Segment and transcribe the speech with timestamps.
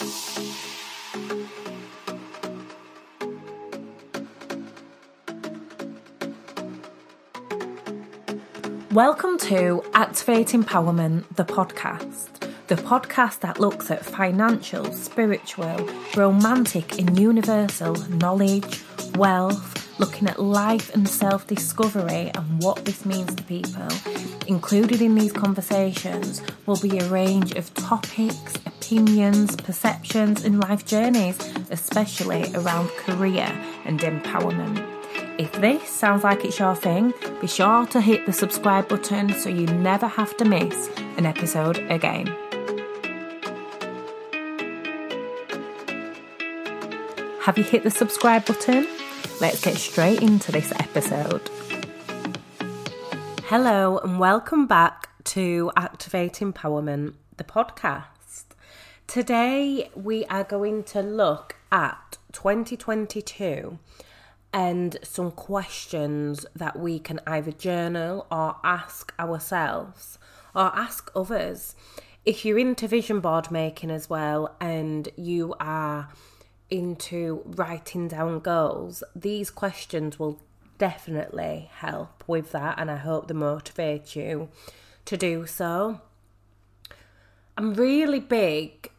[0.00, 0.14] Welcome
[9.40, 12.28] to Activate Empowerment, the podcast.
[12.68, 15.86] The podcast that looks at financial, spiritual,
[16.16, 18.82] romantic, and universal knowledge,
[19.16, 23.86] wealth, looking at life and self discovery and what this means to people.
[24.46, 28.54] Included in these conversations will be a range of topics,
[28.90, 31.38] opinions, perceptions, and life journeys,
[31.70, 33.46] especially around career
[33.84, 34.84] and empowerment.
[35.38, 39.48] If this sounds like it's your thing, be sure to hit the subscribe button so
[39.48, 42.26] you never have to miss an episode again.
[47.42, 48.88] Have you hit the subscribe button?
[49.40, 51.48] Let's get straight into this episode.
[53.44, 58.19] Hello, and welcome back to Activate Empowerment, the podcast.
[59.10, 63.76] Today, we are going to look at 2022
[64.52, 70.16] and some questions that we can either journal or ask ourselves
[70.54, 71.74] or ask others.
[72.24, 76.10] If you're into vision board making as well and you are
[76.70, 80.40] into writing down goals, these questions will
[80.78, 84.50] definitely help with that, and I hope they motivate you
[85.06, 86.00] to do so.
[87.56, 88.89] I'm really big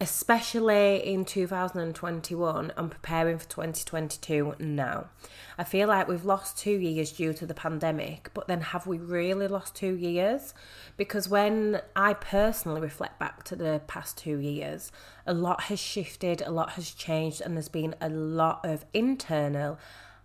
[0.00, 5.08] especially in 2021 and preparing for 2022 now.
[5.56, 8.98] I feel like we've lost two years due to the pandemic, but then have we
[8.98, 10.54] really lost two years?
[10.96, 14.92] Because when I personally reflect back to the past two years,
[15.26, 19.80] a lot has shifted, a lot has changed, and there's been a lot of internal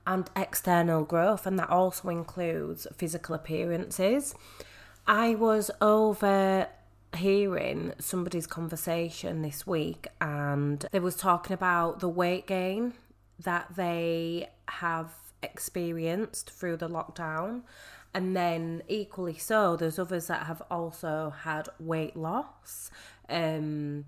[0.06, 4.36] and external growth, and that also includes physical appearances.
[5.08, 6.68] I was over
[7.16, 12.94] hearing somebody's conversation this week and they was talking about the weight gain
[13.40, 15.12] that they have
[15.42, 17.62] experienced through the lockdown.
[18.16, 22.92] And then equally so there's others that have also had weight loss.
[23.28, 24.06] Um,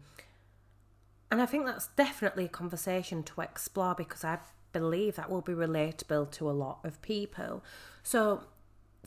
[1.31, 4.37] and i think that's definitely a conversation to explore because i
[4.75, 7.63] believe that will be relatable to a lot of people.
[8.03, 8.43] So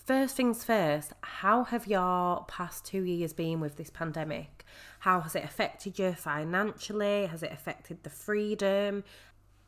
[0.08, 4.64] first things first, how have your past two years been with this pandemic?
[5.00, 7.26] How has it affected you financially?
[7.26, 9.04] Has it affected the freedom?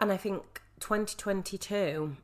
[0.00, 2.17] And I think 2022,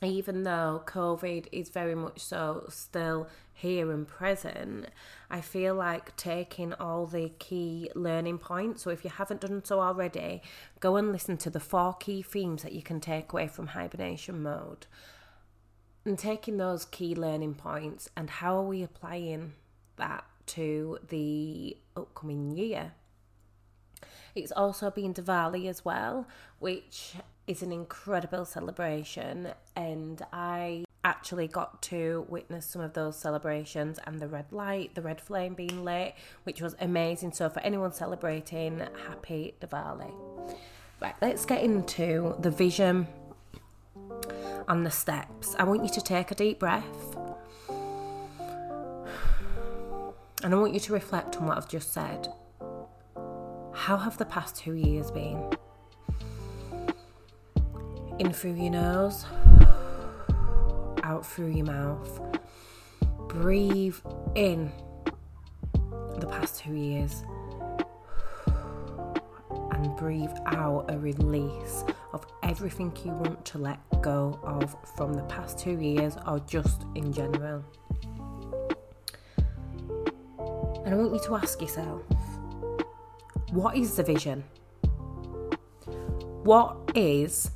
[0.00, 4.86] even though COVID is very much so still here and present,
[5.30, 8.84] I feel like taking all the key learning points.
[8.84, 10.40] So, if you haven't done so already,
[10.80, 14.42] go and listen to the four key themes that you can take away from hibernation
[14.42, 14.86] mode
[16.04, 19.54] and taking those key learning points and how are we applying
[19.96, 22.92] that to the upcoming year.
[24.34, 26.26] It's also been Diwali as well,
[26.58, 27.14] which
[27.46, 34.20] is an incredible celebration, and I actually got to witness some of those celebrations and
[34.20, 36.14] the red light, the red flame being lit,
[36.44, 37.32] which was amazing.
[37.32, 40.12] So, for anyone celebrating, happy Diwali.
[41.00, 43.08] Right, let's get into the vision
[44.68, 45.54] and the steps.
[45.58, 47.16] I want you to take a deep breath.
[50.44, 52.28] And I want you to reflect on what I've just said.
[53.72, 55.42] How have the past two years been?
[58.18, 59.24] In through your nose,
[61.02, 62.20] out through your mouth.
[63.28, 63.96] Breathe
[64.34, 64.70] in
[66.18, 67.24] the past two years
[69.82, 75.22] and breathe out a release of everything you want to let go of from the
[75.24, 77.64] past two years or just in general.
[80.84, 82.02] And I want you to ask yourself
[83.50, 84.44] what is the vision?
[86.42, 87.50] What is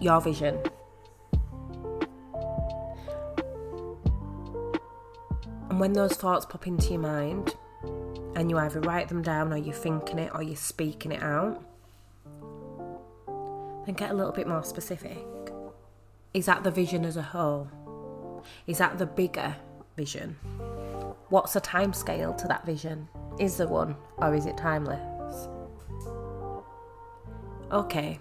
[0.00, 0.58] your vision?
[5.68, 7.54] And when those thoughts pop into your mind,
[8.36, 11.62] and you either write them down or you're thinking it or you're speaking it out,
[13.86, 15.24] then get a little bit more specific.
[16.34, 17.68] Is that the vision as a whole?
[18.66, 19.56] Is that the bigger
[19.96, 20.36] vision?
[21.28, 23.08] What's the time scale to that vision?
[23.38, 25.48] Is there one or is it timeless?
[27.72, 28.20] Okay,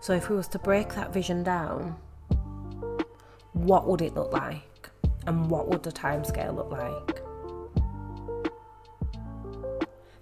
[0.00, 1.96] so if we was to break that vision down,
[3.52, 4.90] what would it look like?
[5.26, 7.20] And what would the time scale look like?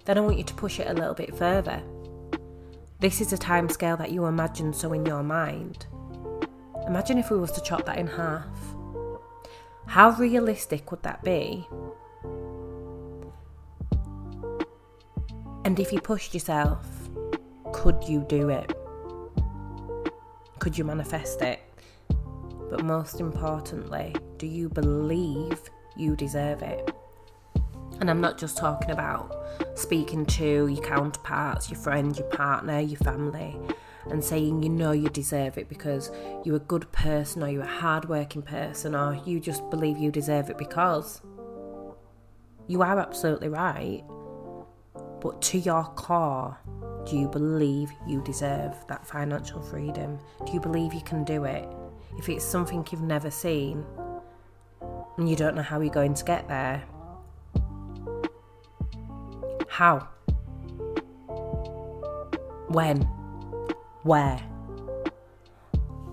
[0.05, 1.81] Then I want you to push it a little bit further.
[3.03, 5.87] This is a time scale that you imagine so in your mind.
[6.87, 8.47] Imagine if we was to chop that in half.
[9.87, 11.67] How realistic would that be?
[15.65, 16.87] And if you pushed yourself,
[17.73, 18.71] could you do it?
[20.59, 21.59] Could you manifest it?
[22.69, 25.59] But most importantly, do you believe
[25.97, 26.89] you deserve it?
[28.03, 29.33] And I'm not just talking about
[29.75, 33.57] speaking to your counterparts, your friend, your partner, your family,
[34.09, 36.11] and saying you know you deserve it because
[36.43, 40.49] you're a good person or you're a hardworking person or you just believe you deserve
[40.49, 41.21] it because
[42.67, 44.03] you are absolutely right.
[45.21, 46.57] But to your core,
[47.05, 50.19] do you believe you deserve that financial freedom?
[50.45, 51.65] Do you believe you can do it?
[52.17, 53.85] If it's something you've never seen
[55.17, 56.83] and you don't know how you're going to get there,
[59.73, 60.07] how?
[62.67, 63.01] When?
[64.03, 64.39] Where?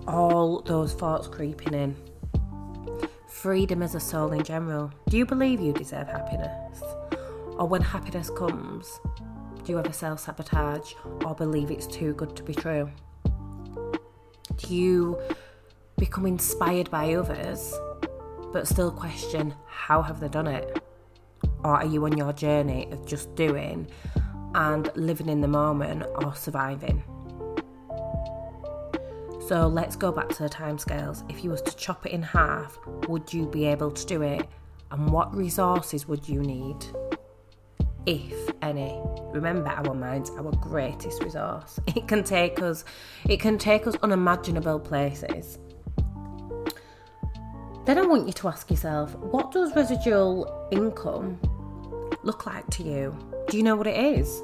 [0.07, 1.95] All those thoughts creeping in.
[3.27, 4.91] Freedom as a soul in general.
[5.09, 6.81] Do you believe you deserve happiness?
[7.55, 8.99] Or when happiness comes,
[9.63, 12.89] do you ever self sabotage or believe it's too good to be true?
[13.23, 15.21] Do you
[15.99, 17.75] become inspired by others
[18.51, 20.80] but still question how have they done it?
[21.63, 23.87] Or are you on your journey of just doing
[24.55, 27.03] and living in the moment or surviving?
[29.47, 31.29] So let's go back to the timescales.
[31.29, 32.79] If you was to chop it in half,
[33.09, 34.47] would you be able to do it?
[34.91, 36.85] And what resources would you need?
[38.05, 39.01] If any.
[39.33, 41.79] Remember our mind's our greatest resource.
[41.95, 42.85] It can take us
[43.27, 45.59] it can take us unimaginable places.
[47.85, 51.39] Then I want you to ask yourself, what does residual income
[52.23, 53.17] look like to you?
[53.49, 54.41] Do you know what it is?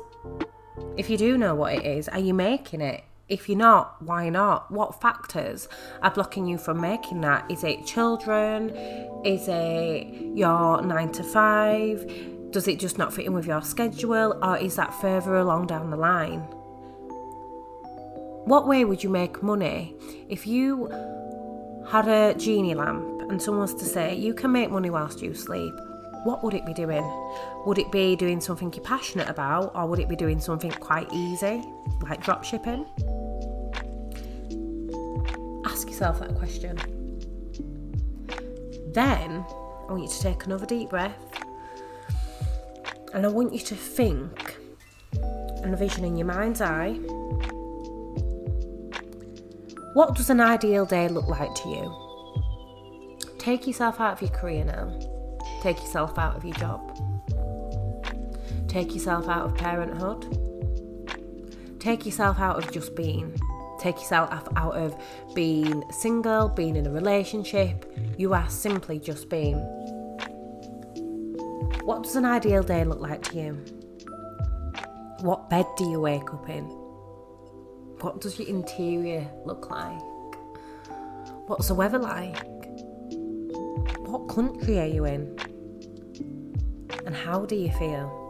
[0.96, 3.04] If you do know what it is, are you making it?
[3.30, 4.72] If you're not, why not?
[4.72, 5.68] What factors
[6.02, 7.50] are blocking you from making that?
[7.52, 8.70] Is it children?
[9.26, 12.10] Is it your nine to five?
[12.52, 14.40] Does it just not fit in with your schedule?
[14.42, 16.40] Or is that further along down the line?
[18.46, 19.94] What way would you make money
[20.30, 20.88] if you
[21.90, 25.34] had a genie lamp and someone was to say, You can make money whilst you
[25.34, 25.74] sleep?
[26.24, 27.04] What would it be doing?
[27.66, 31.12] Would it be doing something you're passionate about, or would it be doing something quite
[31.12, 31.64] easy,
[32.02, 32.86] like drop shipping?
[35.66, 36.78] Ask yourself that question.
[38.94, 39.46] Then
[39.88, 41.16] I want you to take another deep breath
[43.14, 44.58] and I want you to think
[45.64, 46.94] and a vision in your mind's eye.
[49.94, 53.24] What does an ideal day look like to you?
[53.40, 55.17] Take yourself out of your career now
[55.68, 56.98] Take yourself out of your job.
[58.70, 60.24] Take yourself out of parenthood.
[61.78, 63.38] Take yourself out of just being.
[63.78, 64.96] Take yourself out of
[65.36, 67.86] being single, being in a relationship.
[68.18, 69.58] You are simply just being.
[71.84, 73.66] What does an ideal day look like to you?
[75.20, 76.64] What bed do you wake up in?
[78.00, 80.00] What does your interior look like?
[81.48, 82.38] What's the weather like?
[84.08, 85.38] What country are you in?
[87.08, 88.26] And how do you feel?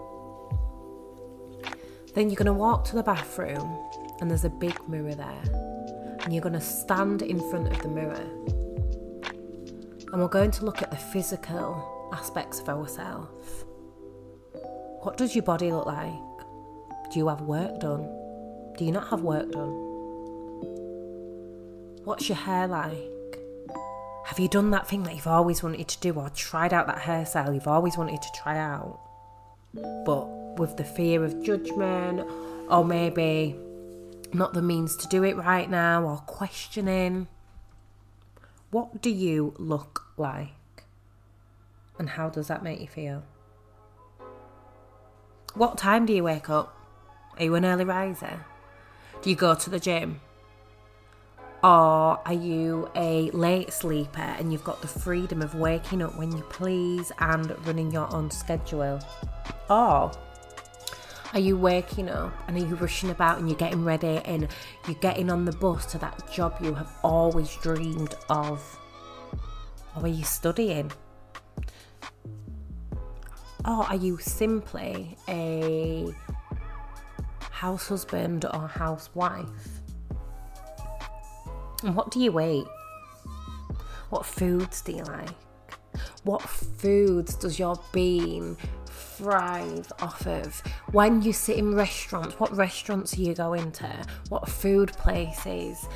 [2.14, 3.76] Then you're going to walk to the bathroom
[4.22, 6.20] and there's a big mirror there.
[6.22, 8.28] And you're going to stand in front of the mirror.
[10.14, 13.66] And we're going to look at the physical aspects of ourselves.
[15.02, 16.14] What does your body look like?
[17.12, 18.04] Do you have work done?
[18.78, 19.74] Do you not have work done?
[22.04, 23.17] What's your hair like?
[24.28, 26.98] Have you done that thing that you've always wanted to do or tried out that
[26.98, 29.00] hairstyle you've always wanted to try out?
[29.74, 32.28] But with the fear of judgment
[32.69, 33.56] or maybe
[34.34, 37.28] not the means to do it right now or questioning.
[38.69, 40.84] What do you look like?
[41.98, 43.24] And how does that make you feel?
[45.54, 46.76] What time do you wake up?
[47.38, 48.46] Are you an early riser?
[49.22, 50.19] Do you go to the gym?
[51.64, 56.31] Or are you a late sleeper and you've got the freedom of waking up when
[56.31, 58.99] you please and running your own schedule?
[59.69, 60.11] Or
[61.33, 64.47] are you waking up and are you rushing about and you're getting ready and
[64.87, 68.80] you're getting on the bus to that job you have always dreamed of?
[69.95, 70.92] Or are you studying?
[73.66, 76.14] Or are you simply a
[77.52, 79.77] house husband or housewife?
[81.84, 82.68] And what do you eat?
[84.10, 85.30] What foods do you like?
[86.24, 90.62] What foods does your being thrive off of?
[90.92, 94.06] When you sit in restaurants, what restaurants are you going to?
[94.30, 95.88] What food places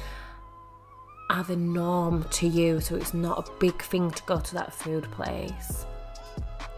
[1.29, 4.73] are the norm to you so it's not a big thing to go to that
[4.73, 5.85] food place?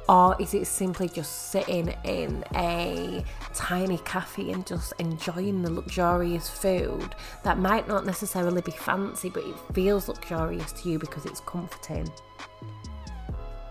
[0.09, 6.49] Or is it simply just sitting in a tiny cafe and just enjoying the luxurious
[6.49, 11.39] food that might not necessarily be fancy, but it feels luxurious to you because it's
[11.41, 12.11] comforting?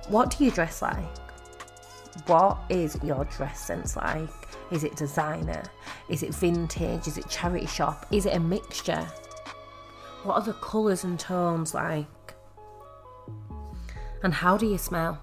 [0.09, 1.19] What do you dress like?
[2.27, 4.31] What is your dress sense like?
[4.71, 5.63] Is it designer?
[6.09, 7.07] Is it vintage?
[7.07, 8.07] Is it charity shop?
[8.11, 9.07] Is it a mixture?
[10.23, 12.07] What are the colours and tones like?
[14.23, 15.21] And how do you smell?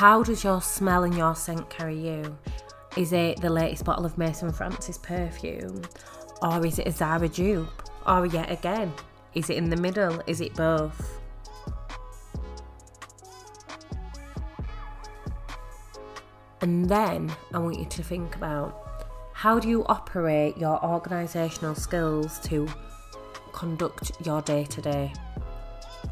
[0.00, 2.38] How does your smell and your scent carry you?
[2.96, 5.82] Is it the latest bottle of Maison Francis perfume?
[6.40, 7.82] Or is it a Zara dupe?
[8.06, 8.94] Or yet again,
[9.34, 10.22] is it in the middle?
[10.26, 11.20] Is it both?
[16.62, 22.38] And then I want you to think about how do you operate your organisational skills
[22.44, 22.66] to
[23.52, 25.12] conduct your day to day?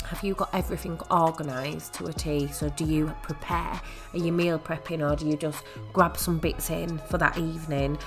[0.08, 2.46] Have you got everything organised to a T?
[2.48, 3.78] So, do you prepare?
[4.14, 5.62] Are you meal prepping or do you just
[5.92, 7.98] grab some bits in for that evening?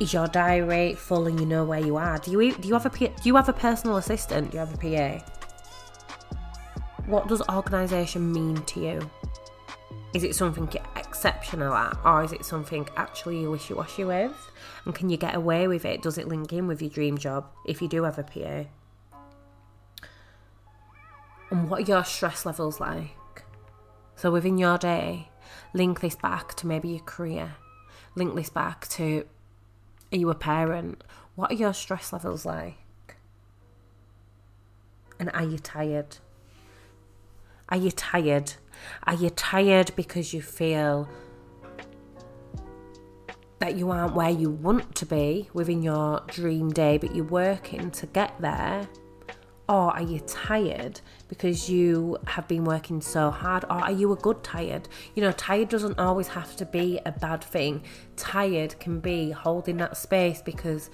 [0.00, 2.18] Is your diary full and you know where you are?
[2.18, 4.50] Do you do you have a do you have a personal assistant?
[4.50, 5.24] Do you have a PA?
[7.06, 9.10] What does organisation mean to you?
[10.14, 14.34] Is it something exceptional at, or is it something actually you wishy washy with?
[14.84, 16.02] And can you get away with it?
[16.02, 18.68] Does it link in with your dream job if you do have a PA?
[21.50, 23.44] And what are your stress levels like?
[24.16, 25.28] So within your day,
[25.74, 27.56] link this back to maybe your career.
[28.14, 29.26] Link this back to
[30.12, 31.02] are you a parent?
[31.34, 33.16] What are your stress levels like?
[35.18, 36.18] And are you tired?
[37.68, 38.54] Are you tired?
[39.04, 41.08] Are you tired because you feel
[43.58, 47.90] that you aren't where you want to be within your dream day, but you're working
[47.90, 48.88] to get there?
[49.68, 53.64] Or are you tired because you have been working so hard?
[53.64, 54.88] Or are you a good tired?
[55.14, 57.82] You know, tired doesn't always have to be a bad thing.
[58.16, 60.90] Tired can be holding that space because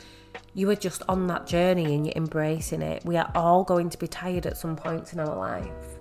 [0.54, 3.04] you are just on that journey and you're embracing it.
[3.04, 5.98] We are all going to be tired at some points in our life.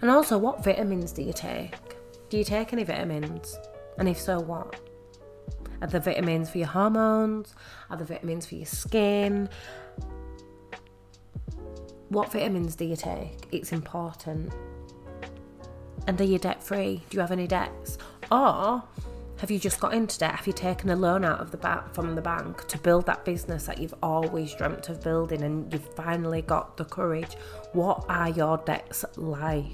[0.00, 1.74] And also, what vitamins do you take?
[2.28, 3.58] Do you take any vitamins?
[3.98, 4.78] And if so, what?
[5.82, 7.54] Are the vitamins for your hormones?
[7.90, 9.48] Are the vitamins for your skin?
[12.10, 13.46] What vitamins do you take?
[13.52, 14.52] It's important.
[16.08, 17.04] And are you debt free?
[17.08, 17.98] Do you have any debts?
[18.32, 18.82] Or
[19.36, 20.34] have you just got into debt?
[20.34, 23.24] Have you taken a loan out of the back from the bank to build that
[23.24, 27.36] business that you've always dreamt of building and you've finally got the courage?
[27.74, 29.66] What are your debts like?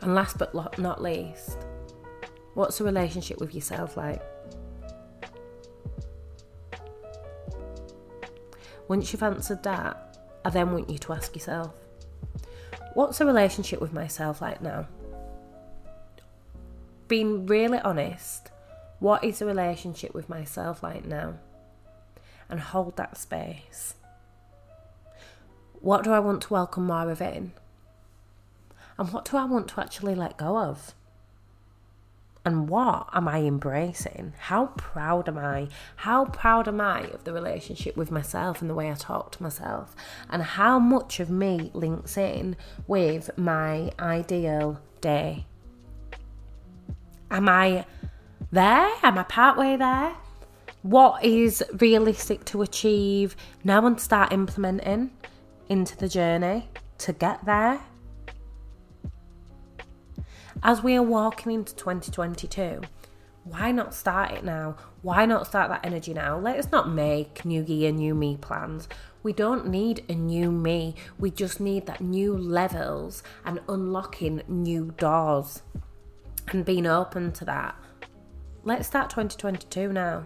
[0.00, 1.58] And last but not least,
[2.54, 4.22] what's the relationship with yourself like?
[8.90, 11.72] Once you've answered that, I then want you to ask yourself,
[12.94, 14.88] what's the relationship with myself like now?
[17.06, 18.50] Being really honest,
[18.98, 21.34] what is the relationship with myself like now?
[22.48, 23.94] And hold that space.
[25.74, 27.52] What do I want to welcome more of in?
[28.98, 30.96] And what do I want to actually let go of?
[32.44, 34.32] And what am I embracing?
[34.38, 35.68] How proud am I?
[35.96, 39.42] How proud am I of the relationship with myself and the way I talk to
[39.42, 39.94] myself?
[40.30, 42.56] And how much of me links in
[42.86, 45.44] with my ideal day?
[47.30, 47.84] Am I
[48.50, 48.90] there?
[49.02, 50.14] Am I partway there?
[50.82, 55.10] What is realistic to achieve now and start implementing
[55.68, 57.80] into the journey to get there?
[60.62, 62.82] As we are walking into 2022,
[63.44, 64.76] why not start it now?
[65.02, 66.38] Why not start that energy now?
[66.38, 68.86] Let us not make new year, new me plans.
[69.22, 70.94] We don't need a new me.
[71.18, 75.62] We just need that new levels and unlocking new doors
[76.48, 77.74] and being open to that.
[78.62, 80.24] Let's start 2022 now.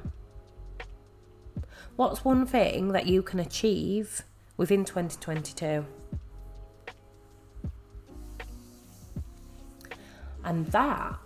[1.95, 4.23] What's one thing that you can achieve
[4.57, 5.87] within 2022?
[10.45, 11.17] And that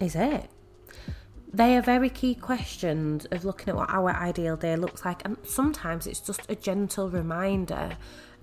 [0.00, 0.50] is it.
[1.52, 5.36] They are very key questions of looking at what our ideal day looks like, and
[5.42, 7.96] sometimes it's just a gentle reminder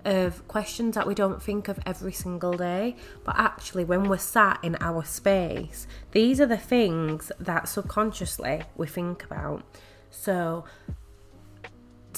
[0.04, 2.96] of questions that we don't think of every single day.
[3.24, 8.86] But actually, when we're sat in our space, these are the things that subconsciously we
[8.86, 9.62] think about.
[10.10, 10.64] So,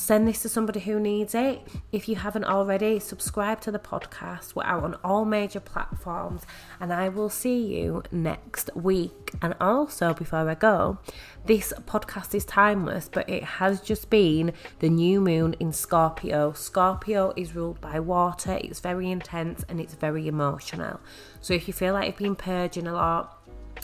[0.01, 1.61] send this to somebody who needs it.
[1.93, 4.55] If you haven't already, subscribe to the podcast.
[4.55, 6.43] We're out on all major platforms,
[6.81, 9.33] and I will see you next week.
[9.43, 10.99] And also, before I go,
[11.45, 16.55] this podcast is timeless, but it has just been the new moon in Scorpio.
[16.55, 20.99] Scorpio is ruled by water, it's very intense and it's very emotional.
[21.43, 23.37] So, if you feel like you've been purging a lot,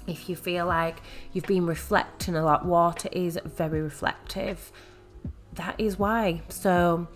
[0.07, 4.73] if you feel like you've been reflecting a lot, water is very reflective
[5.57, 6.43] that is why.
[6.49, 7.07] So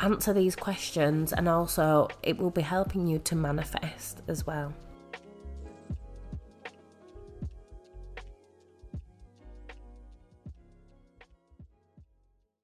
[0.00, 4.72] answer these questions and also it will be helping you to manifest as well.